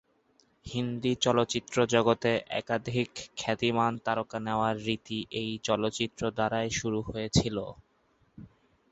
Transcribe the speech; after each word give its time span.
হিন্দি 0.65 1.11
চলচ্চিত্র 1.23 1.77
জগতে 1.93 2.31
একাধিক 2.59 3.09
খ্যাতিমান 3.37 3.93
তারকা 4.05 4.37
নেওয়ার 4.39 4.75
রীতি 4.85 5.19
এই 5.41 5.51
চলচ্চিত্র 5.67 6.21
দ্বারাই 6.31 6.69
শুরু 6.79 6.99
হয়েছিলো। 7.07 7.65